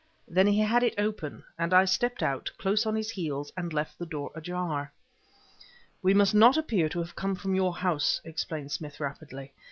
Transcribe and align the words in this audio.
Then 0.27 0.47
he 0.47 0.61
had 0.61 0.81
it 0.81 0.95
open, 0.97 1.43
and 1.59 1.75
I 1.75 1.85
stepped 1.85 2.23
out, 2.23 2.49
close 2.57 2.87
on 2.87 2.95
his 2.95 3.11
heels, 3.11 3.51
and 3.55 3.71
left 3.71 3.99
the 3.99 4.05
door 4.07 4.31
ajar. 4.33 4.91
"We 6.01 6.15
must 6.15 6.33
not 6.33 6.57
appear 6.57 6.89
to 6.89 6.97
have 6.97 7.15
come 7.15 7.35
from 7.35 7.53
your 7.53 7.75
house," 7.75 8.19
explained 8.23 8.71
Smith 8.71 8.99
rapidly. 8.99 9.53